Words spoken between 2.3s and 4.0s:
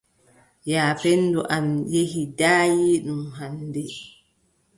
daayiiɗum hannde.